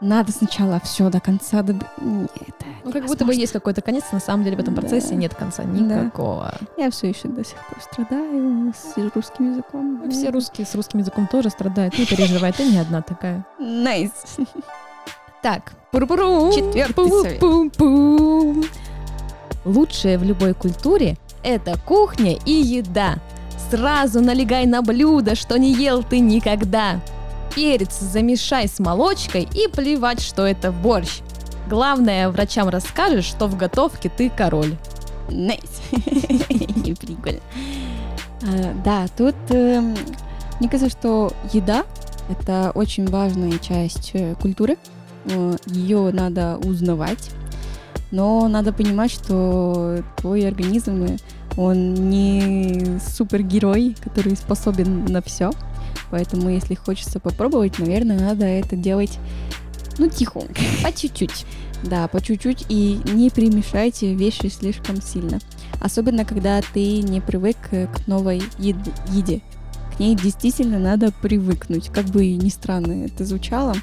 надо 0.00 0.30
сначала 0.32 0.80
все 0.80 1.10
до 1.10 1.20
конца 1.20 1.62
доб... 1.62 1.82
Нет, 2.00 2.30
ну, 2.84 2.92
как 2.92 3.06
будто 3.06 3.24
бы 3.24 3.34
есть 3.34 3.52
какой-то 3.52 3.82
конец, 3.82 4.04
на 4.12 4.20
самом 4.20 4.44
деле 4.44 4.56
в 4.56 4.60
этом 4.60 4.74
процессе 4.74 5.10
да. 5.10 5.14
нет 5.16 5.34
конца 5.34 5.64
никакого. 5.64 6.54
Да. 6.76 6.84
Я 6.84 6.90
все 6.90 7.08
еще 7.08 7.28
до 7.28 7.44
сих 7.44 7.56
пор 7.66 7.82
страдаю 7.82 8.72
с 8.72 8.96
русским 9.14 9.52
языком. 9.52 10.10
Все 10.10 10.30
русские 10.30 10.66
с 10.66 10.74
русским 10.74 11.00
языком 11.00 11.26
тоже 11.26 11.50
страдают. 11.50 11.98
Не 11.98 12.06
переживай, 12.06 12.52
ты 12.52 12.70
не 12.70 12.78
одна 12.78 13.02
такая. 13.02 13.44
Nice. 13.58 14.12
Nice. 14.38 14.48
Так, 15.42 15.72
четвертый 15.92 17.08
совет. 17.08 18.56
Лучшее 19.64 20.18
в 20.18 20.24
любой 20.24 20.54
культуре– 20.54 21.16
это 21.44 21.78
кухня 21.78 22.36
и 22.44 22.52
еда. 22.52 23.18
Сразу 23.70 24.20
налегай 24.20 24.66
на 24.66 24.82
блюдо, 24.82 25.34
что 25.34 25.58
не 25.58 25.72
ел 25.72 26.02
ты 26.02 26.18
никогда. 26.20 27.00
Перец 27.54 27.98
замешай 27.98 28.66
с 28.66 28.78
молочкой 28.78 29.46
и 29.54 29.68
плевать, 29.68 30.20
что 30.20 30.46
это 30.46 30.72
борщ. 30.72 31.20
Главное, 31.68 32.30
врачам 32.30 32.68
расскажешь, 32.68 33.26
что 33.26 33.46
в 33.46 33.56
готовке 33.56 34.08
ты 34.08 34.30
король. 34.30 34.76
Nice. 35.30 35.82
Прикольно. 35.90 37.40
А, 38.42 38.74
да, 38.84 39.06
тут 39.16 39.34
эм, 39.50 39.96
мне 40.60 40.68
кажется, 40.68 40.90
что 40.90 41.32
еда– 41.52 41.84
это 42.30 42.72
очень 42.74 43.06
важная 43.06 43.58
часть 43.58 44.10
э, 44.14 44.34
культуры. 44.40 44.78
Э, 45.28 45.56
ее 45.66 46.10
надо 46.12 46.58
узнавать, 46.58 47.30
но 48.10 48.48
надо 48.48 48.72
понимать, 48.72 49.10
что 49.10 50.02
твой 50.16 50.46
организм, 50.46 51.18
он 51.56 51.94
не 52.08 52.98
супергерой, 53.14 53.96
который 54.00 54.36
способен 54.36 55.04
на 55.06 55.20
все. 55.22 55.50
Поэтому, 56.10 56.48
если 56.48 56.74
хочется 56.74 57.20
попробовать, 57.20 57.78
наверное, 57.78 58.18
надо 58.18 58.46
это 58.46 58.76
делать, 58.76 59.18
ну, 59.98 60.08
тихонько, 60.08 60.62
по 60.82 60.92
чуть-чуть. 60.92 61.44
Да, 61.84 62.08
по 62.08 62.20
чуть-чуть 62.20 62.66
и 62.68 63.00
не 63.12 63.30
примешайте 63.30 64.14
вещи 64.14 64.46
слишком 64.46 65.00
сильно. 65.02 65.38
Особенно, 65.80 66.24
когда 66.24 66.60
ты 66.72 67.02
не 67.02 67.20
привык 67.20 67.56
к 67.70 68.06
новой 68.06 68.42
еде. 68.58 69.42
К 69.96 70.00
ней 70.00 70.16
действительно 70.16 70.78
надо 70.78 71.12
привыкнуть. 71.22 71.88
Как 71.88 72.06
бы 72.06 72.26
ни 72.34 72.48
странно 72.48 73.04
это 73.04 73.24
звучало, 73.24 73.74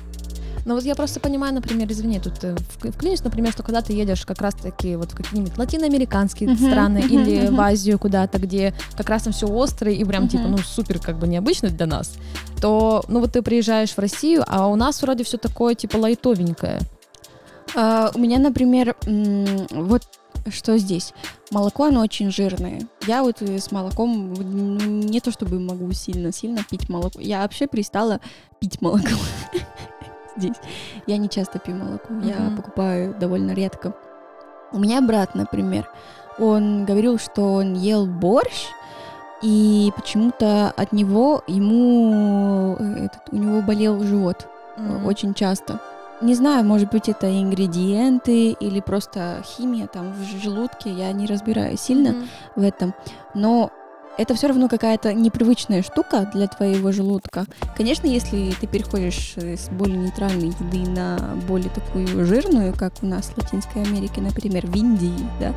но 0.65 0.73
вот 0.73 0.83
я 0.83 0.95
просто 0.95 1.19
понимаю, 1.19 1.53
например, 1.53 1.91
извини, 1.91 2.19
тут 2.19 2.43
э, 2.43 2.55
вклинюсь, 2.91 3.23
например, 3.23 3.51
что 3.53 3.61
когда 3.61 3.81
ты 3.81 3.93
едешь 3.93 4.25
как 4.25 4.41
раз-таки 4.41 4.95
вот 4.95 5.11
в 5.11 5.15
какие-нибудь 5.15 5.57
латиноамериканские 5.57 6.49
uh-huh, 6.49 6.71
страны 6.71 6.97
uh-huh, 6.97 7.07
или 7.07 7.37
uh-huh. 7.43 7.55
в 7.55 7.61
Азию 7.61 7.99
куда-то, 7.99 8.39
где 8.39 8.73
как 8.97 9.09
раз 9.09 9.23
там 9.23 9.33
все 9.33 9.47
острое 9.47 9.93
и 9.93 10.03
прям 10.03 10.25
uh-huh. 10.25 10.29
типа, 10.29 10.43
ну, 10.43 10.57
супер 10.57 10.99
как 10.99 11.19
бы 11.19 11.27
необычно 11.27 11.69
для 11.69 11.85
нас, 11.85 12.15
то, 12.59 13.05
ну, 13.07 13.19
вот 13.19 13.33
ты 13.33 13.43
приезжаешь 13.43 13.91
в 13.91 13.99
Россию, 13.99 14.43
а 14.47 14.67
у 14.67 14.75
нас 14.75 15.01
вроде 15.01 15.23
все 15.23 15.37
такое 15.37 15.75
типа 15.75 15.97
лайтовенькое. 15.97 16.79
Uh, 17.75 18.11
у 18.15 18.19
меня, 18.19 18.39
например, 18.39 18.95
вот 19.71 20.03
что 20.49 20.77
здесь? 20.77 21.13
Молоко, 21.51 21.85
оно 21.85 22.01
очень 22.01 22.31
жирное. 22.31 22.87
Я 23.07 23.23
вот 23.23 23.41
э, 23.41 23.59
с 23.59 23.71
молоком 23.71 24.33
ну, 24.33 24.79
не 24.79 25.19
то 25.19 25.31
чтобы 25.31 25.59
могу 25.59 25.91
сильно-сильно 25.91 26.63
пить 26.63 26.87
молоко. 26.87 27.19
Я 27.19 27.41
вообще 27.41 27.67
перестала 27.67 28.19
пить 28.59 28.81
молоко 28.81 29.09
здесь. 30.35 30.55
Я 31.07 31.17
не 31.17 31.29
часто 31.29 31.59
пью 31.59 31.75
молоко, 31.75 32.13
я 32.21 32.39
Мгм. 32.41 32.55
покупаю 32.55 33.15
довольно 33.19 33.51
редко. 33.51 33.93
У 34.71 34.79
меня 34.79 35.01
брат, 35.01 35.35
например, 35.35 35.89
он 36.37 36.85
говорил, 36.85 37.17
что 37.19 37.53
он 37.53 37.73
ел 37.75 38.05
борщ, 38.05 38.67
и 39.41 39.91
почему-то 39.95 40.71
от 40.75 40.91
него 40.91 41.43
ему 41.47 42.75
э, 42.79 43.05
этот, 43.05 43.21
у 43.31 43.35
него 43.37 43.61
болел 43.61 44.01
живот 44.03 44.47
Мгм. 44.77 45.05
очень 45.05 45.33
часто. 45.33 45.79
Не 46.21 46.33
знаю, 46.33 46.65
может 46.65 46.89
быть, 46.91 47.09
это 47.09 47.27
ингредиенты 47.29 48.51
или 48.51 48.79
просто 48.79 49.41
химия 49.43 49.87
там 49.87 50.13
в 50.13 50.23
желудке, 50.41 50.89
я 50.89 51.11
не 51.11 51.25
разбираюсь 51.27 51.81
сильно 51.81 52.11
Мгм. 52.11 52.27
в 52.55 52.61
этом, 52.63 52.93
но 53.33 53.69
это 54.17 54.33
все 54.35 54.47
равно 54.47 54.67
какая-то 54.67 55.13
непривычная 55.13 55.83
штука 55.83 56.29
для 56.33 56.47
твоего 56.47 56.91
желудка. 56.91 57.45
Конечно, 57.75 58.07
если 58.07 58.51
ты 58.59 58.67
переходишь 58.67 59.33
э, 59.35 59.57
с 59.57 59.69
более 59.69 59.97
нейтральной 59.97 60.47
еды 60.47 60.89
на 60.89 61.17
более 61.47 61.69
такую 61.69 62.25
жирную, 62.25 62.73
как 62.73 62.93
у 63.01 63.05
нас 63.05 63.27
в 63.27 63.37
Латинской 63.37 63.83
Америке, 63.83 64.21
например, 64.21 64.67
в 64.67 64.75
Индии, 64.75 65.13
да, 65.39 65.53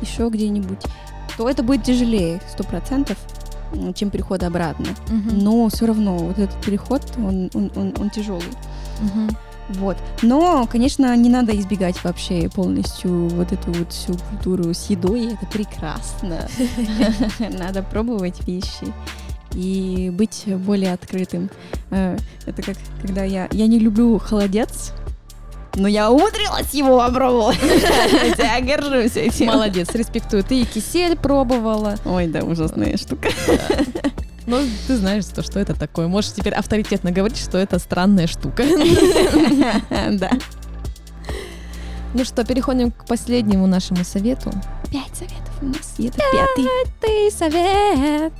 еще 0.00 0.28
где-нибудь, 0.28 0.82
то 1.36 1.48
это 1.48 1.62
будет 1.62 1.84
тяжелее, 1.84 2.40
сто 2.50 2.64
процентов, 2.64 3.16
чем 3.94 4.10
переход 4.10 4.42
обратно. 4.42 4.86
Мгм. 5.08 5.38
Но 5.38 5.68
все 5.68 5.86
равно 5.86 6.16
вот 6.16 6.38
этот 6.38 6.60
переход, 6.64 7.02
он, 7.16 7.50
он, 7.54 7.72
он, 7.74 7.94
он 7.98 8.10
тяжелый. 8.10 8.42
Мгм. 9.00 9.36
Вот. 9.70 9.96
Но, 10.22 10.66
конечно, 10.70 11.16
не 11.16 11.30
надо 11.30 11.58
избегать 11.58 12.02
вообще 12.04 12.48
полностью 12.48 13.28
вот 13.28 13.52
эту 13.52 13.72
вот 13.72 13.92
всю 13.92 14.14
культуру 14.30 14.74
с 14.74 14.90
едой. 14.90 15.32
Это 15.32 15.46
прекрасно. 15.46 16.48
Надо 17.58 17.82
пробовать 17.82 18.46
вещи 18.46 18.92
и 19.54 20.10
быть 20.12 20.44
более 20.46 20.92
открытым. 20.92 21.50
Э, 21.90 22.18
Это 22.46 22.62
как 22.62 22.76
когда 23.00 23.24
я... 23.24 23.48
Я 23.52 23.66
не 23.66 23.78
люблю 23.78 24.18
холодец, 24.18 24.92
но 25.76 25.88
я 25.88 26.10
умудрилась 26.10 26.72
его 26.72 26.98
попробовать. 26.98 27.58
Я 28.38 28.60
горжусь 28.60 29.16
этим. 29.16 29.46
Молодец, 29.46 29.88
респектую. 29.94 30.44
Ты 30.44 30.60
и 30.60 30.64
кисель 30.64 31.16
пробовала. 31.16 31.96
Ой, 32.04 32.26
да, 32.28 32.40
ужасная 32.40 32.96
штука. 32.96 33.28
Но 34.46 34.60
ты 34.86 34.96
знаешь, 34.96 35.24
то, 35.26 35.42
что 35.42 35.58
это 35.58 35.74
такое. 35.78 36.06
Можешь 36.06 36.32
теперь 36.32 36.54
авторитетно 36.54 37.10
говорить, 37.10 37.38
что 37.38 37.58
это 37.58 37.78
странная 37.78 38.26
штука. 38.26 38.64
Да. 40.10 40.30
Ну 42.14 42.24
что, 42.24 42.44
переходим 42.44 42.92
к 42.92 43.06
последнему 43.06 43.66
нашему 43.66 44.04
совету. 44.04 44.52
Пять 44.90 45.16
советов 45.16 45.62
у 45.62 45.66
нас, 45.66 45.94
и 45.98 46.06
это 46.06 46.18
пятый. 46.18 46.68
Ты 47.00 47.30
совет. 47.36 48.32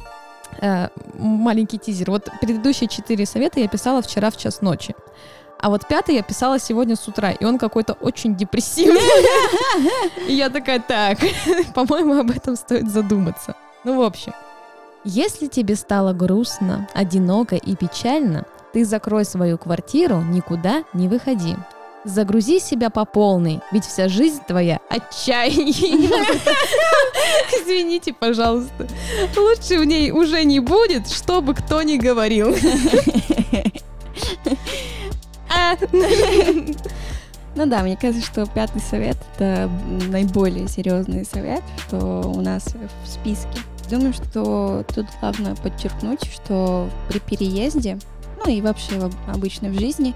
Э, 0.61 0.89
маленький 1.19 1.79
тизер. 1.79 2.11
Вот 2.11 2.29
предыдущие 2.41 2.89
четыре 2.89 3.27
совета 3.27 3.59
я 3.59 3.67
писала 3.67 4.01
вчера 4.01 4.31
в 4.31 4.37
час 4.37 4.61
ночи. 4.61 4.95
А 5.61 5.71
вот 5.71 5.89
пятый 5.89 6.15
я 6.15 6.23
писала 6.23 6.59
сегодня 6.59 6.95
с 6.95 7.09
утра, 7.09 7.33
и 7.33 7.45
он 7.45 7.59
какой-то 7.59 7.95
очень 7.95 8.37
депрессивный. 8.37 9.01
И 10.29 10.35
я 10.35 10.51
такая, 10.51 10.79
так, 10.79 11.19
по-моему, 11.75 12.21
об 12.21 12.31
этом 12.31 12.55
стоит 12.55 12.91
задуматься. 12.91 13.57
Ну, 13.83 13.99
в 13.99 14.03
общем, 14.03 14.35
если 15.05 15.49
тебе 15.49 15.77
стало 15.77 16.13
грустно, 16.13 16.89
одиноко 16.95 17.57
и 17.57 17.77
печально, 17.77 18.45
ты 18.73 18.85
закрой 18.85 19.25
свою 19.25 19.59
квартиру, 19.59 20.23
никуда 20.23 20.85
не 20.95 21.09
выходи. 21.09 21.57
Загрузи 22.05 22.59
себя 22.59 22.91
по 22.91 23.05
полной, 23.05 23.61
ведь 23.73 23.85
вся 23.85 24.09
жизнь 24.09 24.43
твоя 24.47 24.81
отчаяние. 24.91 26.11
Извините, 27.63 28.13
пожалуйста. 28.13 28.89
Лучше 29.37 29.79
в 29.79 29.85
ней 29.85 30.11
уже 30.11 30.45
не 30.45 30.61
будет, 30.61 31.09
что 31.09 31.41
бы 31.41 31.55
кто 31.55 31.83
ни 31.83 31.97
говорил. 31.97 32.55
А, 35.49 35.77
Ну 37.55 37.67
да, 37.67 37.83
мне 37.83 37.97
кажется, 37.97 38.27
что 38.27 38.47
пятый 38.47 38.83
совет 38.83 39.17
это 39.37 39.71
наиболее 40.09 40.67
серьезный 40.67 41.25
совет, 41.25 41.63
что 41.87 42.23
у 42.27 42.41
нас 42.41 42.65
в 43.05 43.09
списке. 43.09 43.61
Думаю, 43.91 44.13
что 44.13 44.85
тут 44.95 45.07
главное 45.21 45.55
подчеркнуть, 45.57 46.25
что 46.33 46.89
при 47.09 47.19
переезде, 47.19 47.99
ну 48.45 48.51
и 48.51 48.61
вообще 48.61 48.99
в- 48.99 49.31
обычно 49.31 49.69
в 49.69 49.79
жизни, 49.79 50.15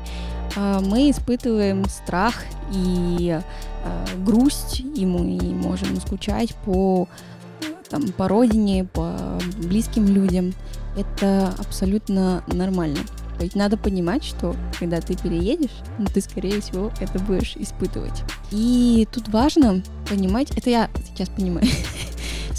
а, 0.57 0.81
мы 0.81 1.11
испытываем 1.11 1.85
страх 1.89 2.35
и 2.73 3.41
а, 3.85 4.07
грусть, 4.25 4.81
и 4.81 5.07
мы 5.07 5.39
можем 5.55 6.01
скучать 6.01 6.55
по 6.65 7.09
там, 7.91 8.13
по 8.13 8.29
родине, 8.29 8.85
по 8.85 9.39
близким 9.59 10.07
людям. 10.07 10.53
Это 10.97 11.55
абсолютно 11.59 12.43
нормально. 12.49 12.99
То 13.39 13.45
есть 13.45 13.55
надо 13.55 13.77
понимать, 13.77 14.25
что 14.25 14.55
когда 14.79 15.01
ты 15.01 15.17
переедешь, 15.17 15.71
ну, 15.97 16.07
ты, 16.07 16.21
скорее 16.21 16.61
всего, 16.61 16.91
это 17.01 17.19
будешь 17.21 17.55
испытывать. 17.57 18.25
И 18.51 19.07
тут 19.13 19.29
важно 19.29 19.83
понимать, 20.09 20.51
это 20.51 20.69
я 20.71 20.91
сейчас 21.07 21.29
понимаю, 21.29 21.67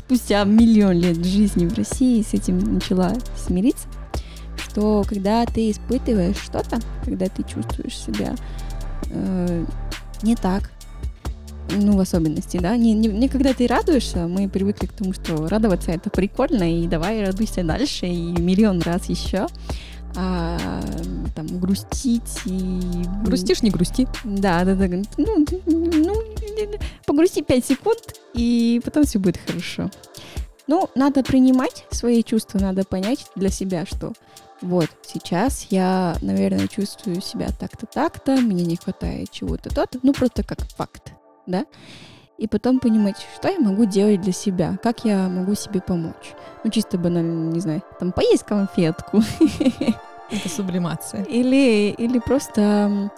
спустя 0.09 0.43
миллион 0.43 0.93
лет 0.93 1.23
жизни 1.23 1.67
в 1.67 1.77
России 1.77 2.23
с 2.23 2.33
этим 2.33 2.57
начала 2.57 3.13
смириться, 3.37 3.87
что 4.57 5.03
когда 5.07 5.45
ты 5.45 5.69
испытываешь 5.69 6.37
что-то, 6.37 6.79
когда 7.05 7.27
ты 7.27 7.43
чувствуешь 7.43 7.95
себя 7.95 8.33
э, 9.11 9.65
не 10.23 10.35
так, 10.35 10.71
ну, 11.77 11.95
в 11.95 11.99
особенности, 11.99 12.57
да, 12.57 12.75
не, 12.75 12.93
не, 12.93 13.07
не 13.07 13.29
когда 13.29 13.53
ты 13.53 13.67
радуешься, 13.67 14.25
мы 14.25 14.49
привыкли 14.49 14.87
к 14.87 14.93
тому, 14.93 15.13
что 15.13 15.47
радоваться 15.47 15.91
это 15.91 16.09
прикольно, 16.09 16.63
и 16.63 16.87
давай 16.87 17.23
радуйся 17.23 17.63
дальше, 17.63 18.07
и 18.07 18.31
миллион 18.31 18.81
раз 18.81 19.09
еще, 19.09 19.45
а 20.15 20.57
там 21.35 21.59
грустить 21.59 22.39
и... 22.45 22.81
Грустишь, 23.23 23.61
не 23.61 23.69
грусти. 23.69 24.07
Да, 24.23 24.63
да, 24.65 24.73
да. 24.73 24.87
Ну, 25.17 25.45
ну, 25.67 26.23
погрусти 27.05 27.41
5 27.41 27.65
секунд, 27.65 28.15
и 28.33 28.81
потом 28.83 29.03
все 29.03 29.19
будет 29.19 29.37
хорошо. 29.37 29.89
Ну, 30.67 30.89
надо 30.95 31.23
принимать 31.23 31.85
свои 31.91 32.21
чувства, 32.23 32.59
надо 32.59 32.83
понять 32.83 33.25
для 33.35 33.49
себя, 33.49 33.85
что 33.85 34.13
вот 34.61 34.87
сейчас 35.03 35.67
я, 35.69 36.15
наверное, 36.21 36.67
чувствую 36.67 37.21
себя 37.21 37.47
так-то, 37.59 37.85
так-то, 37.85 38.35
мне 38.35 38.65
не 38.65 38.75
хватает 38.75 39.31
чего-то, 39.31 39.73
то-то, 39.73 39.99
ну 40.03 40.13
просто 40.13 40.43
как 40.43 40.59
факт, 40.75 41.13
да? 41.47 41.65
И 42.37 42.47
потом 42.47 42.79
понимать, 42.79 43.17
что 43.35 43.49
я 43.49 43.59
могу 43.59 43.85
делать 43.85 44.21
для 44.21 44.31
себя, 44.31 44.77
как 44.83 45.03
я 45.05 45.27
могу 45.27 45.55
себе 45.55 45.81
помочь. 45.81 46.35
Ну, 46.63 46.71
чисто 46.71 46.97
банально, 46.97 47.51
не 47.51 47.59
знаю, 47.59 47.83
там, 47.99 48.11
поесть 48.11 48.43
конфетку, 48.43 49.21
Это 50.31 50.49
сублимация. 50.49 51.23
или, 51.23 51.89
или 51.89 52.19
просто 52.19 53.11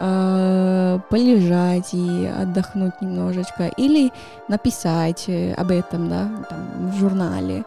э, 0.00 0.98
полежать 1.10 1.94
и 1.94 2.26
отдохнуть 2.26 3.00
немножечко, 3.00 3.68
или 3.76 4.12
написать 4.48 5.24
э, 5.28 5.52
об 5.54 5.70
этом, 5.70 6.08
да, 6.08 6.28
там, 6.48 6.90
в 6.90 6.96
журнале. 6.98 7.64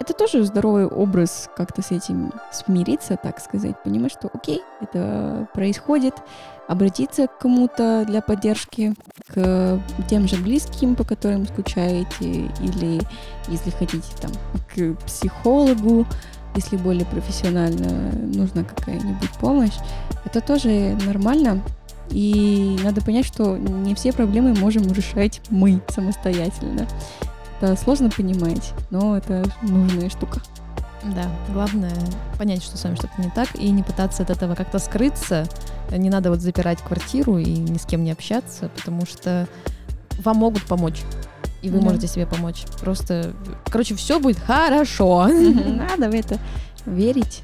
Это 0.00 0.12
тоже 0.12 0.44
здоровый 0.44 0.86
образ 0.86 1.48
как-то 1.56 1.80
с 1.80 1.90
этим 1.90 2.32
смириться, 2.52 3.16
так 3.16 3.40
сказать, 3.40 3.80
понимать, 3.82 4.12
что 4.12 4.28
окей, 4.34 4.60
это 4.80 5.46
происходит, 5.54 6.14
обратиться 6.68 7.26
к 7.26 7.38
кому-то 7.38 8.04
для 8.06 8.20
поддержки, 8.20 8.94
к 9.28 9.78
тем 10.08 10.28
же 10.28 10.36
близким, 10.36 10.96
по 10.96 11.04
которым 11.04 11.46
скучаете, 11.46 12.50
или, 12.60 13.00
если 13.48 13.70
хотите, 13.70 14.08
там, 14.20 14.32
к 14.74 14.94
психологу, 15.06 16.06
если 16.54 16.76
более 16.76 17.04
профессионально 17.06 18.12
нужна 18.34 18.64
какая-нибудь 18.64 19.30
помощь, 19.40 19.74
это 20.24 20.40
тоже 20.40 20.96
нормально. 21.06 21.62
И 22.10 22.78
надо 22.84 23.00
понять, 23.00 23.26
что 23.26 23.56
не 23.56 23.94
все 23.94 24.12
проблемы 24.12 24.54
можем 24.54 24.90
решать 24.92 25.40
мы 25.50 25.80
самостоятельно. 25.88 26.86
Это 27.60 27.76
сложно 27.76 28.10
понимать, 28.10 28.72
но 28.90 29.16
это 29.16 29.44
нужная 29.62 30.10
штука. 30.10 30.42
Да, 31.02 31.24
главное 31.52 31.92
понять, 32.38 32.62
что 32.62 32.78
с 32.78 32.84
вами 32.84 32.94
что-то 32.94 33.20
не 33.20 33.30
так, 33.30 33.54
и 33.54 33.70
не 33.70 33.82
пытаться 33.82 34.22
от 34.22 34.30
этого 34.30 34.54
как-то 34.54 34.78
скрыться. 34.78 35.46
Не 35.90 36.08
надо 36.08 36.30
вот 36.30 36.40
запирать 36.40 36.80
квартиру 36.80 37.38
и 37.38 37.44
ни 37.44 37.76
с 37.76 37.84
кем 37.84 38.04
не 38.04 38.10
общаться, 38.10 38.70
потому 38.74 39.04
что 39.06 39.46
вам 40.22 40.38
могут 40.38 40.64
помочь. 40.64 41.02
И 41.64 41.70
вы 41.70 41.78
Да. 41.78 41.84
можете 41.86 42.06
себе 42.08 42.26
помочь. 42.26 42.64
Просто, 42.80 43.32
короче, 43.70 43.94
все 43.94 44.20
будет 44.20 44.38
хорошо. 44.38 45.26
Надо 45.28 46.10
в 46.10 46.14
это 46.14 46.38
верить. 46.84 47.42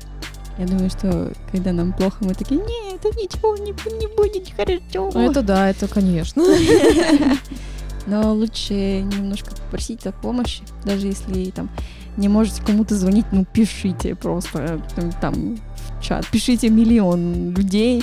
Я 0.59 0.67
думаю, 0.67 0.91
что 0.91 1.33
когда 1.51 1.73
нам 1.73 1.95
плохо, 1.95 2.17
мы 2.21 2.35
такие, 2.35 2.61
нет, 2.61 3.03
ничего 3.17 3.57
не, 3.57 3.73
не 3.99 4.15
будет 4.15 4.51
хорошо. 4.55 5.11
Ну, 5.15 5.31
Это 5.31 5.41
да, 5.43 5.71
это 5.71 5.89
конечно. 5.89 6.45
Но 8.07 8.35
лучше 8.35 9.01
немножко 9.01 9.55
попросить 9.55 10.07
о 10.07 10.13
помощи, 10.13 10.63
даже 10.85 11.07
если 11.07 11.51
там 11.51 11.71
не 12.17 12.29
можете 12.29 12.63
кому-то 12.63 12.95
звонить, 12.95 13.27
ну 13.33 13.47
пишите 13.51 14.15
просто 14.15 14.81
э, 14.97 15.11
там 15.21 15.57
в 15.99 16.03
чат, 16.03 16.27
пишите 16.27 16.69
миллион 16.69 17.55
людей, 17.55 18.03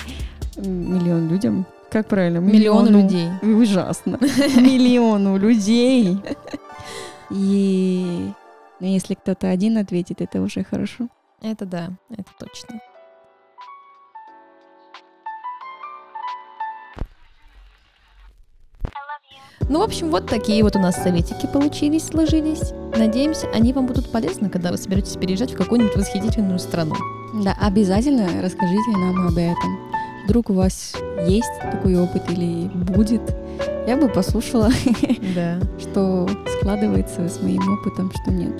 миллион 0.56 1.30
людям, 1.30 1.66
как 1.98 2.08
правильно? 2.10 2.38
Миллионы 2.40 2.90
Миллиону- 2.90 3.04
людей. 3.04 3.30
Ужасно. 3.62 4.18
Миллиону 4.22 5.38
людей. 5.38 6.18
И 7.30 8.32
Но 8.80 8.88
если 8.88 9.16
кто-то 9.16 9.50
один 9.50 9.78
ответит, 9.78 10.22
это 10.22 10.42
уже 10.42 10.64
хорошо. 10.64 11.08
Это 11.42 11.66
да, 11.66 11.90
это 12.12 12.30
точно. 12.40 12.80
Ну, 19.70 19.80
в 19.80 19.84
общем, 19.84 20.10
вот 20.12 20.28
такие 20.28 20.64
вот 20.64 20.76
у 20.76 20.80
нас 20.80 20.96
советики 20.96 21.46
получились, 21.52 22.06
сложились. 22.06 22.72
Надеемся, 22.96 23.48
они 23.54 23.74
вам 23.74 23.86
будут 23.88 24.12
полезны, 24.12 24.50
когда 24.50 24.72
вы 24.72 24.78
соберетесь 24.78 25.18
переезжать 25.18 25.52
в 25.52 25.58
какую-нибудь 25.58 25.96
восхитительную 25.96 26.60
страну. 26.60 26.96
Да, 27.44 27.54
обязательно 27.60 28.28
расскажите 28.42 28.92
нам 28.92 29.28
об 29.28 29.38
этом. 29.38 29.92
Вдруг 30.28 30.50
у 30.50 30.54
вас 30.54 30.94
есть 31.26 31.50
такой 31.72 31.96
опыт 31.96 32.30
или 32.30 32.68
будет. 32.68 33.22
Я 33.88 33.96
бы 33.96 34.10
послушала, 34.10 34.70
Да. 35.34 35.58
что 35.80 36.28
складывается 36.60 37.30
с 37.30 37.42
моим 37.42 37.62
опытом, 37.74 38.12
что 38.22 38.32
нет. 38.32 38.54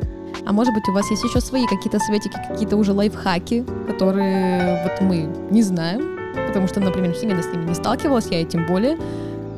А 0.46 0.54
может 0.54 0.74
быть, 0.74 0.88
у 0.88 0.94
вас 0.94 1.10
есть 1.12 1.24
еще 1.26 1.42
свои 1.42 1.66
какие-то 1.68 2.00
советики, 2.00 2.40
какие-то 2.48 2.78
уже 2.78 2.94
лайфхаки, 2.94 3.66
которые 3.86 4.82
вот 4.84 5.02
мы 5.02 5.28
не 5.52 5.62
знаем, 5.62 6.18
потому 6.48 6.68
что, 6.70 6.80
например, 6.80 7.12
Химена 7.12 7.44
с 7.44 7.48
ними 7.48 7.66
не 7.68 7.76
сталкивалась, 7.76 8.28
я 8.32 8.40
и 8.40 8.46
тем 8.46 8.66
более. 8.66 8.98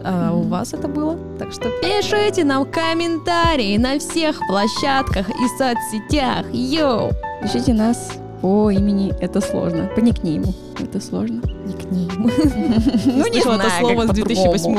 А 0.03 0.31
у 0.33 0.39
Мгм. 0.39 0.49
вас 0.49 0.73
это 0.73 0.87
было. 0.87 1.15
Так 1.37 1.51
что 1.51 1.69
пишите 1.81 2.43
нам 2.43 2.65
комментарии 2.65 3.77
на 3.77 3.99
всех 3.99 4.39
площадках 4.47 5.29
и 5.29 5.47
соцсетях. 5.59 6.45
Йоу! 6.53 7.11
Пишите 7.43 7.73
нас 7.73 8.13
по 8.41 8.71
имени 8.71 9.13
«Это 9.19 9.41
сложно», 9.41 9.89
по 9.95 9.99
никнейму 9.99 10.53
«Это 10.79 10.99
сложно». 11.01 11.41
Никнейм. 11.65 12.09
Ну, 13.05 13.27
не 13.27 13.41
Слышала 13.41 13.55
это 13.55 13.69
знаю, 13.69 13.79
слово 13.79 14.03
с 14.03 14.07
по-другому. 14.07 14.53
2008 14.53 14.73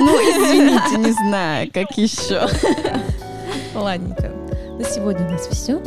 Ну, 0.00 0.16
извините, 0.20 0.98
не 0.98 1.12
знаю, 1.12 1.70
как 1.72 1.96
еще. 1.96 2.48
Ладненько. 3.74 4.30
На 4.78 4.84
сегодня 4.84 5.26
у 5.26 5.30
нас 5.30 5.46
все. 5.48 5.80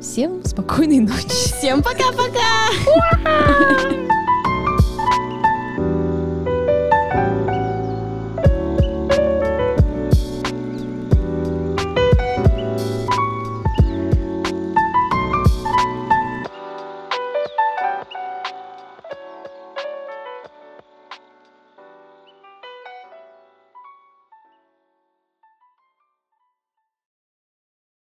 Всем 0.00 0.44
спокойной 0.44 1.00
ночи. 1.00 1.28
Всем 1.28 1.82
пока-пока! 1.82 2.70